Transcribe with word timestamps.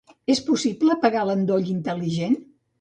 És 0.35 0.39
possible 0.47 0.95
apagar 0.95 1.27
l'endoll 1.31 1.71
intel·ligent? 1.77 2.39